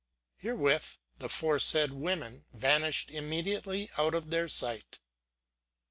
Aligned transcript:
Herewith 0.37 0.97
the 1.19 1.29
fore 1.29 1.59
said 1.59 1.91
women 1.91 2.45
vanished 2.51 3.11
immediately 3.11 3.91
out 3.99 4.15
of 4.15 4.31
their 4.31 4.47
sight. 4.47 4.97